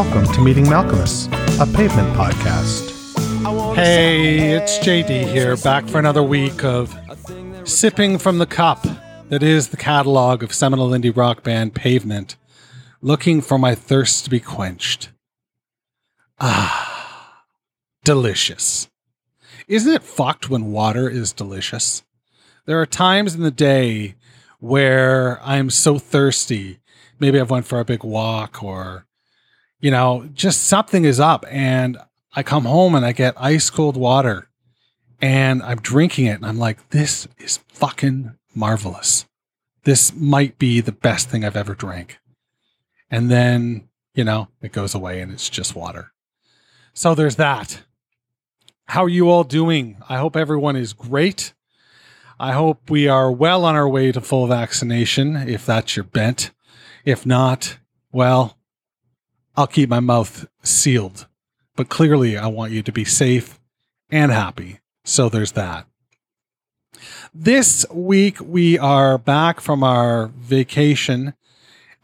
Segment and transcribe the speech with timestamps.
[0.00, 1.26] welcome to Meeting Malkmus,
[1.60, 2.86] a pavement podcast.
[3.74, 6.96] Hey, it's JD here, back for another week of
[7.64, 8.86] sipping from the cup
[9.28, 12.36] that is the catalog of seminal indie rock band Pavement,
[13.02, 15.10] looking for my thirst to be quenched.
[16.40, 17.44] Ah,
[18.02, 18.88] delicious.
[19.68, 22.04] Isn't it fucked when water is delicious?
[22.64, 24.14] There are times in the day
[24.60, 26.80] where I'm so thirsty.
[27.18, 29.04] Maybe I've went for a big walk or,
[29.80, 31.98] you know, just something is up and
[32.34, 34.48] I come home and I get ice cold water
[35.20, 39.26] and I'm drinking it and I'm like, this is fucking marvelous.
[39.84, 42.18] This might be the best thing I've ever drank.
[43.10, 46.12] And then, you know, it goes away and it's just water.
[46.92, 47.82] So there's that.
[48.86, 49.96] How are you all doing?
[50.08, 51.54] I hope everyone is great.
[52.38, 56.50] I hope we are well on our way to full vaccination, if that's your bent.
[57.04, 57.78] If not,
[58.12, 58.58] well,
[59.56, 61.26] I'll keep my mouth sealed.
[61.76, 63.58] But clearly, I want you to be safe
[64.10, 64.80] and happy.
[65.04, 65.86] So there's that.
[67.32, 71.34] This week, we are back from our vacation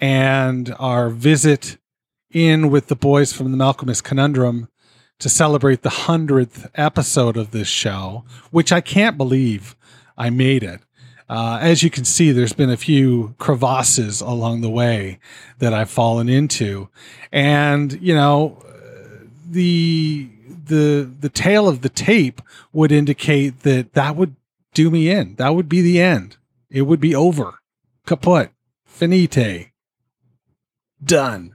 [0.00, 1.78] and our visit
[2.30, 4.68] in with the boys from the Malkmus Conundrum
[5.18, 9.74] to celebrate the 100th episode of this show, which I can't believe
[10.16, 10.80] I made it.
[11.28, 15.18] Uh, as you can see, there's been a few crevasses along the way
[15.58, 16.88] that I've fallen into.
[17.32, 18.62] And, you know,
[19.48, 20.28] the
[20.66, 24.36] the the tail of the tape would indicate that that would
[24.74, 25.36] do me in.
[25.36, 26.36] That would be the end.
[26.70, 27.54] It would be over.
[28.06, 28.50] Kaput.
[28.84, 29.72] Finite.
[31.02, 31.54] Done.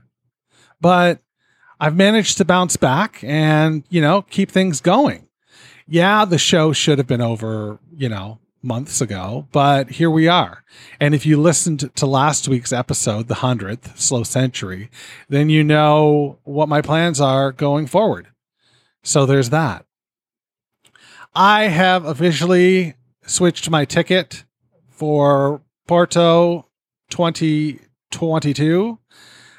[0.80, 1.20] But
[1.80, 5.28] I've managed to bounce back and, you know, keep things going.
[5.88, 10.64] Yeah, the show should have been over, you know, months ago, but here we are.
[11.00, 14.90] And if you listened to last week's episode, the 100th, Slow Century,
[15.28, 18.28] then you know what my plans are going forward.
[19.02, 19.84] So there's that.
[21.34, 22.94] I have officially
[23.26, 24.44] switched my ticket
[24.90, 26.66] for Porto
[27.10, 28.98] 2022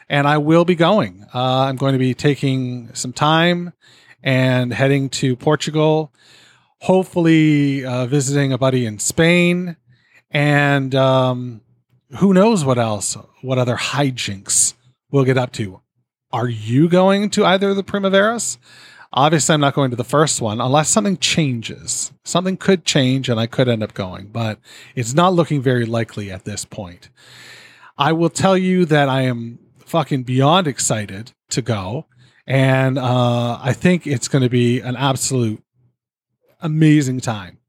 [0.09, 1.25] and I will be going.
[1.33, 3.73] Uh, I'm going to be taking some time
[4.21, 6.13] and heading to Portugal,
[6.83, 9.77] hopefully uh, visiting a buddy in Spain,
[10.31, 11.61] and um,
[12.17, 14.73] who knows what else, what other hijinks
[15.09, 15.79] we'll get up to.
[16.33, 18.57] Are you going to either of the Primaveras?
[19.13, 22.11] Obviously, I'm not going to the first one unless something changes.
[22.25, 24.59] Something could change and I could end up going, but
[24.93, 27.09] it's not looking very likely at this point.
[27.97, 32.07] I will tell you that I am fucking beyond excited to go.
[32.45, 35.63] And uh, I think it's going to be an absolute
[36.63, 37.59] amazing time.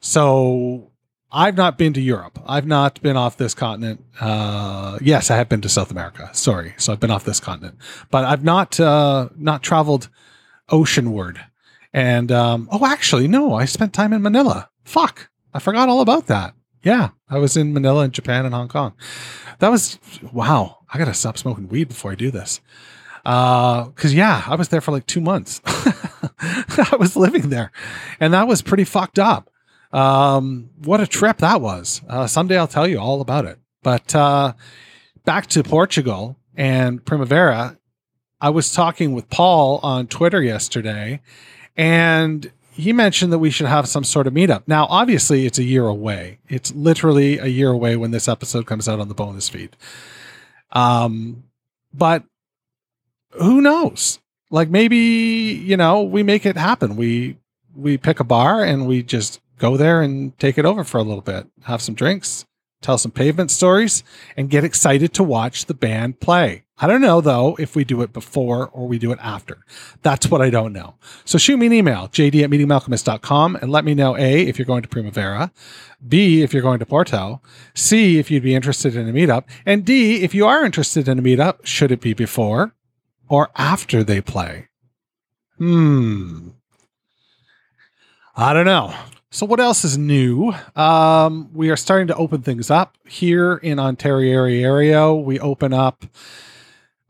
[0.00, 0.92] So
[1.30, 2.38] I've not been to Europe.
[2.46, 4.04] I've not been off this continent.
[4.18, 6.30] Uh, yes, I have been to South America.
[6.32, 7.76] Sorry, so I've been off this continent,
[8.10, 10.08] but I've not uh, not traveled
[10.70, 11.38] oceanward.
[11.92, 14.70] And um, oh, actually, no, I spent time in Manila.
[14.84, 16.54] Fuck, I forgot all about that.
[16.82, 18.94] Yeah, I was in Manila and Japan and Hong Kong.
[19.58, 19.98] That was
[20.32, 20.78] wow.
[20.90, 22.60] I gotta stop smoking weed before I do this.
[23.26, 25.60] Uh, cause yeah, I was there for like two months.
[26.40, 27.72] I was living there,
[28.20, 29.50] and that was pretty fucked up.
[29.92, 32.02] Um, what a trip that was.
[32.08, 33.58] Uh, someday I'll tell you all about it.
[33.82, 34.52] But uh,
[35.24, 37.78] back to Portugal and Primavera.
[38.40, 41.20] I was talking with Paul on Twitter yesterday,
[41.76, 44.62] and he mentioned that we should have some sort of meetup.
[44.68, 46.38] Now, obviously, it's a year away.
[46.48, 49.76] It's literally a year away when this episode comes out on the bonus feed.
[50.70, 51.44] Um,
[51.92, 52.22] but
[53.32, 54.20] who knows?
[54.50, 56.96] Like maybe you know we make it happen.
[56.96, 57.36] We
[57.76, 61.02] we pick a bar and we just go there and take it over for a
[61.02, 62.46] little bit, have some drinks,
[62.80, 64.02] tell some pavement stories,
[64.36, 66.64] and get excited to watch the band play.
[66.80, 69.64] I don't know though if we do it before or we do it after.
[70.02, 70.94] That's what I don't know.
[71.24, 74.66] So shoot me an email, jd at meetingmalkmus.com, and let me know A, if you're
[74.66, 75.52] going to Primavera,
[76.06, 77.42] B, if you're going to Porto,
[77.74, 81.18] C, if you'd be interested in a meetup, and D, if you are interested in
[81.18, 82.74] a meetup, should it be before
[83.28, 84.68] or after they play?
[85.58, 86.50] Hmm.
[88.36, 88.94] I don't know.
[89.30, 90.54] So what else is new?
[90.74, 95.12] Um, we are starting to open things up here in Ontario area.
[95.12, 96.04] We open up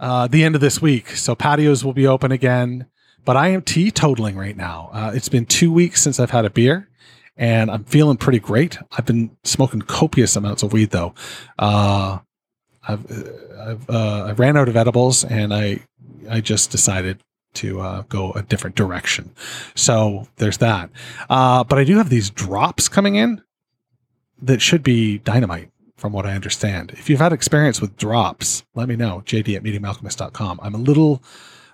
[0.00, 2.86] uh, the end of this week, so patios will be open again.
[3.24, 4.90] But I am teetotaling right now.
[4.92, 6.88] Uh, it's been two weeks since I've had a beer,
[7.36, 8.78] and I'm feeling pretty great.
[8.90, 11.14] I've been smoking copious amounts of weed though.
[11.58, 12.18] Uh,
[12.88, 13.06] I've,
[13.58, 15.80] I've uh, I ran out of edibles, and I
[16.28, 17.20] I just decided
[17.54, 19.32] to uh, go a different direction.
[19.74, 20.90] So there's that.
[21.28, 23.42] Uh, but I do have these drops coming in
[24.40, 25.70] that should be dynamite.
[25.96, 26.92] from what I understand.
[26.92, 29.22] If you've had experience with drops, let me know.
[29.26, 30.60] JD at meetingmalkmus.com.
[30.62, 31.20] I'm a little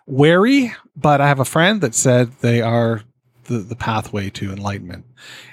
[0.06, 3.02] wary, but I have a friend that said they are
[3.44, 5.04] the, the pathway to enlightenment.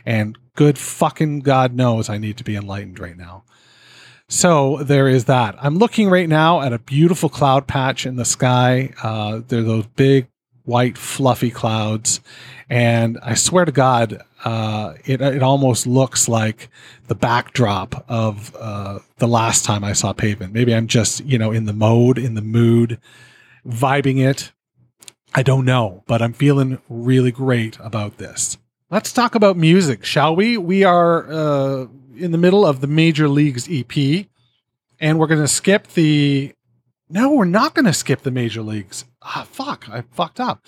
[0.05, 3.43] And good fucking God knows I need to be enlightened right now.
[4.31, 5.55] So there is that.
[5.61, 8.93] I'm looking right now at a beautiful cloud patch in the sky.
[9.03, 10.29] Uh, there are those big
[10.63, 12.21] white fluffy clouds,
[12.69, 16.69] and I swear to God, uh, it it almost looks like
[17.07, 20.53] the backdrop of uh, the last time I saw Pavement.
[20.53, 23.01] Maybe I'm just you know in the mode, in the mood,
[23.67, 24.53] vibing it.
[25.35, 28.57] I don't know, but I'm feeling really great about this.
[28.89, 30.57] Let's talk about music, shall we?
[30.57, 31.87] We are uh,
[32.17, 34.25] in the middle of the Major Leagues EP,
[34.99, 36.53] and we're going to skip the.
[37.09, 39.05] No, we're not going to skip the Major Leagues.
[39.21, 40.65] Ah, fuck, I fucked up.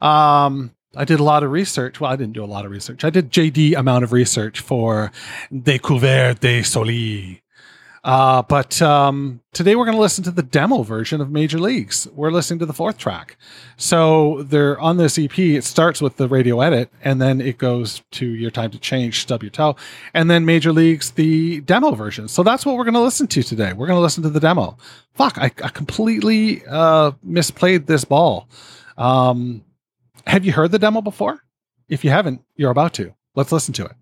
[0.00, 2.00] Um, I did a lot of research.
[2.00, 3.04] Well, I didn't do a lot of research.
[3.04, 5.12] I did JD amount of research for
[5.52, 7.36] Decouvert de Soleil.
[8.04, 12.06] Uh, but um, today we're going to listen to the demo version of Major Leagues.
[12.12, 13.38] We're listening to the fourth track.
[13.78, 15.38] So they're on this EP.
[15.38, 19.22] It starts with the radio edit, and then it goes to Your Time to Change,
[19.22, 19.76] Stub Your Toe,
[20.12, 22.28] and then Major Leagues, the demo version.
[22.28, 23.72] So that's what we're going to listen to today.
[23.72, 24.76] We're going to listen to the demo.
[25.14, 28.48] Fuck, I, I completely uh, misplayed this ball.
[28.98, 29.64] Um,
[30.26, 31.40] have you heard the demo before?
[31.88, 33.14] If you haven't, you're about to.
[33.34, 33.92] Let's listen to it.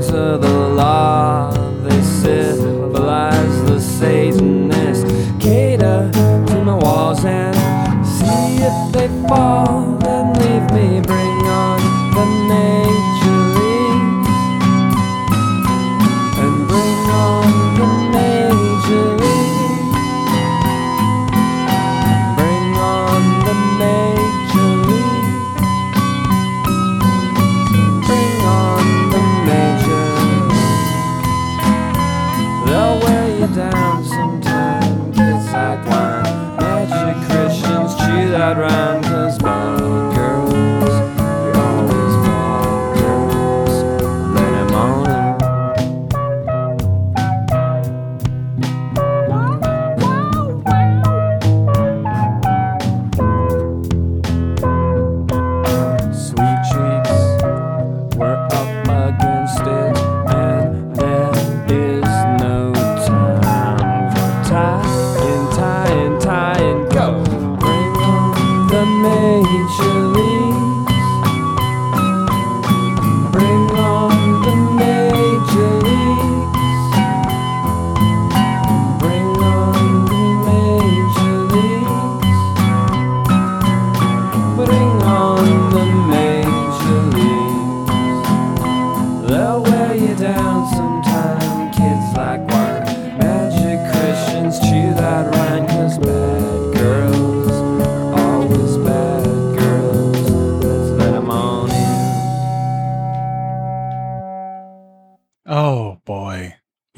[0.00, 0.71] Songs of the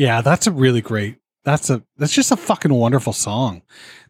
[0.04, 1.16] Yeah, that's a really great.
[1.44, 3.62] That's a that's just a fucking wonderful song.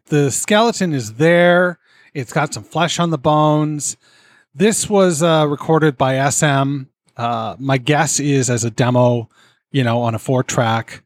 [0.07, 1.79] The skeleton is there.
[2.13, 3.95] It's got some flesh on the bones.
[4.53, 6.87] This was uh, recorded by SM.
[7.15, 9.29] Uh, my guess is as a demo,
[9.71, 11.01] you know, on a four track.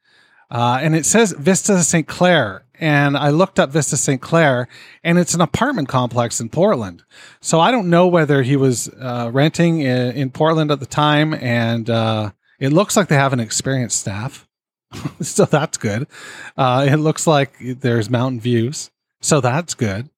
[0.50, 2.08] Uh, and it says Vista St.
[2.08, 2.63] Clair.
[2.79, 4.19] and I looked up Vista St.
[4.19, 4.67] Clair,
[5.03, 7.03] and it's an apartment complex in Portland.
[7.41, 11.36] So I don't know whether he was uh, renting in, in, Portland at the time,
[11.36, 14.49] and uh, it looks like they have an experienced staff.
[15.22, 16.08] so that's good.
[16.58, 18.91] Uh, it looks like there's mountain views.
[19.22, 20.10] So that's good.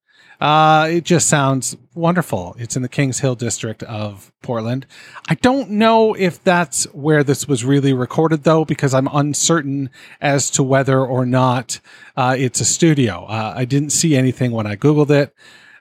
[0.41, 2.55] Uh, it just sounds wonderful.
[2.57, 4.87] It's in the Kings Hill district of Portland.
[5.29, 10.49] I don't know if that's where this was really recorded, though, because I'm uncertain as
[10.51, 11.79] to whether or not
[12.17, 13.25] uh, it's a studio.
[13.25, 15.35] Uh, I didn't see anything when I Googled it,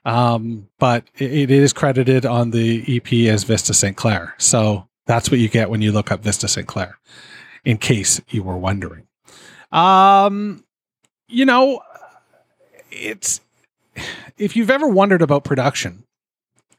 [0.05, 3.97] um, but it, it is credited on the EP as Vista St.
[3.97, 4.35] Clair.
[4.37, 6.67] So that's what you get when you look up Vista St.
[6.67, 6.99] Clair,
[7.65, 9.07] in case you were wondering.
[9.73, 10.65] Um,
[11.29, 11.81] you know,
[12.91, 13.41] it's
[14.39, 16.05] if you've ever wondered about production,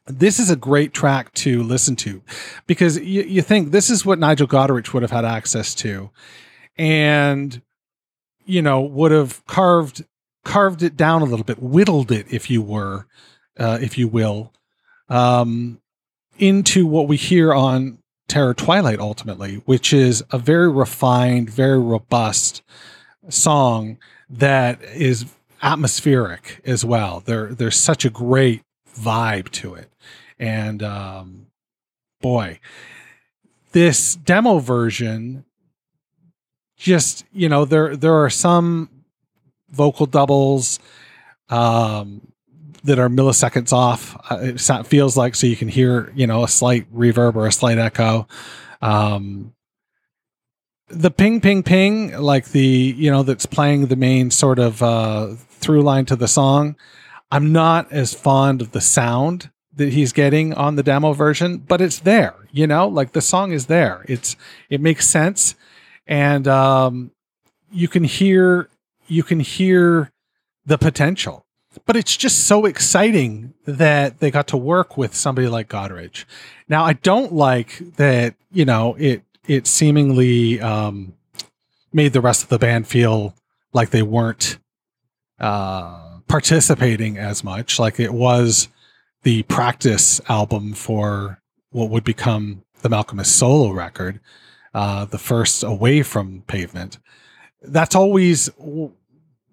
[0.06, 2.22] this is a great track to listen to
[2.66, 6.10] because you, you think this is what Nigel Godrich would have had access to
[6.76, 7.62] and
[8.44, 10.04] you know would have carved
[10.44, 13.06] carved it down a little bit whittled it if you were
[13.58, 14.52] uh, if you will
[15.08, 15.80] um,
[16.38, 17.98] into what we hear on
[18.28, 22.62] Terror Twilight ultimately which is a very refined very robust
[23.28, 23.98] song
[24.28, 25.26] that is
[25.62, 27.22] atmospheric as well.
[27.24, 28.62] There, there's such a great
[28.94, 29.90] vibe to it,
[30.38, 31.46] and um,
[32.20, 32.58] boy,
[33.72, 35.44] this demo version
[36.76, 38.90] just you know there there are some
[39.70, 40.80] vocal doubles
[41.48, 42.31] um,
[42.84, 44.16] that are milliseconds off.
[44.30, 47.52] Uh, it feels like so you can hear you know a slight reverb or a
[47.52, 48.26] slight echo.
[48.80, 49.54] Um,
[50.92, 55.34] the ping ping ping like the you know that's playing the main sort of uh
[55.48, 56.76] through line to the song
[57.30, 61.80] i'm not as fond of the sound that he's getting on the demo version but
[61.80, 64.36] it's there you know like the song is there it's
[64.68, 65.54] it makes sense
[66.06, 67.10] and um
[67.70, 68.68] you can hear
[69.06, 70.12] you can hear
[70.66, 71.46] the potential
[71.84, 76.24] but it's just so exciting that they got to work with somebody like Godrich.
[76.68, 81.14] Now, I don't like that, you know, it it seemingly um,
[81.92, 83.34] made the rest of the band feel
[83.72, 84.58] like they weren't
[85.40, 87.78] uh, participating as much.
[87.78, 88.68] Like it was
[89.22, 94.20] the practice album for what would become the Malkmus solo record,
[94.74, 96.98] uh, the first away from Pavement.
[97.62, 98.50] That's always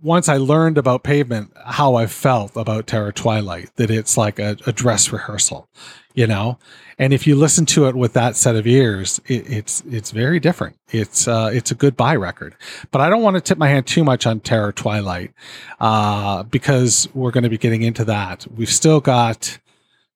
[0.01, 4.55] once I learned about Pavement, how I felt about Terror Twilight, that it's like a,
[4.65, 5.67] a dress rehearsal,
[6.13, 6.57] you know.
[6.97, 10.39] And if you listen to it with that set of ears, it, it's it's very
[10.39, 10.77] different.
[10.91, 12.55] It's uh, it's a goodbye record.
[12.91, 15.33] But I don't want to tip my hand too much on Terror Twilight
[15.79, 18.45] uh, because we're going to be getting into that.
[18.55, 19.59] We've still got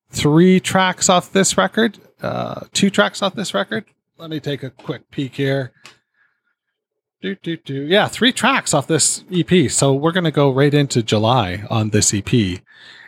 [0.09, 3.85] three tracks off this record, uh, two tracks off this record.
[4.17, 5.73] Let me take a quick peek here.
[7.24, 7.84] Do, do, do.
[7.84, 9.72] Yeah, three tracks off this EP.
[9.72, 12.60] So we're going to go right into July on this EP.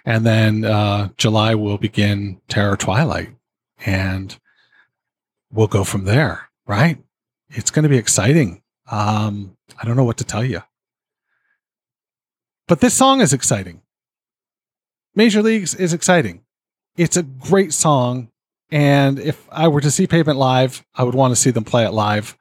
[0.05, 3.35] And then uh, July will begin Terror Twilight.
[3.85, 4.39] And
[5.51, 6.97] we'll go from there, right?
[7.49, 8.61] It's going to be exciting.
[8.89, 10.61] Um, I don't know what to tell you.
[12.69, 13.81] But this song is exciting.
[15.13, 16.45] Major Leagues is exciting.
[16.95, 18.29] It's a great song.
[18.71, 21.83] And if I were to see Pavement live, I would want to see them play
[21.83, 22.37] it live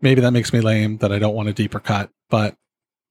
[0.00, 2.56] maybe that makes me lame that I don't want a deeper cut, but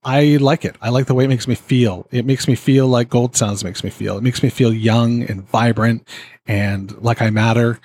[0.04, 0.76] I like it.
[0.82, 2.08] I like the way it makes me feel.
[2.12, 4.18] It makes me feel like Gold Sounds makes me feel.
[4.18, 6.08] It makes me feel young and vibrant
[6.46, 7.80] and like I matter.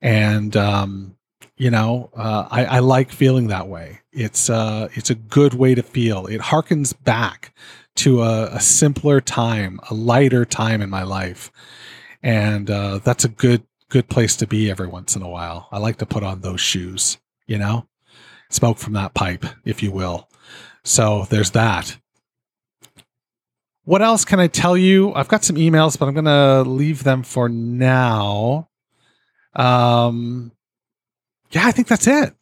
[0.00, 1.16] And, um,
[1.58, 4.00] you know, uh, I, I, like feeling that way.
[4.12, 6.26] It's uh, it's a good way to feel.
[6.26, 7.52] It harkens back
[7.96, 11.50] to a, a simpler time, a lighter time in my life,
[12.22, 15.68] and uh, that's a good good place to be every once in a while.
[15.72, 17.18] I like to put on those shoes.
[17.46, 17.87] You know
[18.50, 20.28] smoke from that pipe, if you will.
[20.84, 21.98] So there's that.
[23.84, 25.14] What else can I tell you?
[25.14, 28.68] I've got some emails, but I'm going to leave them for now.
[29.54, 30.52] Um,
[31.50, 32.34] yeah, I think that's it.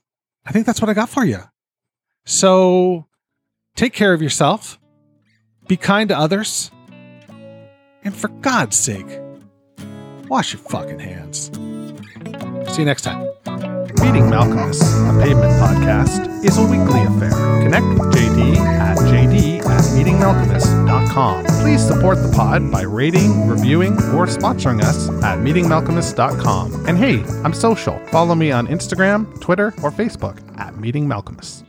[0.45, 1.39] I think that's what I got for you.
[2.25, 3.07] So
[3.77, 4.81] take care of yourself,
[5.69, 6.71] be kind to others,
[8.03, 9.21] and for God's sake,
[10.29, 11.51] wash your fucking hands.
[12.73, 13.76] See you next time.
[14.03, 17.31] Meeting Malkmus, a pavement podcast, is a weekly affair.
[17.63, 21.45] Connect with JD at jd at meetingmalkmus.com.
[21.63, 26.87] Please support the pod by rating, reviewing, or sponsoring us at meetingmalkmus.com.
[26.87, 27.99] And hey, I'm social.
[28.09, 31.63] Follow me on Instagram, Twitter, or Facebook at Meeting Malkmus.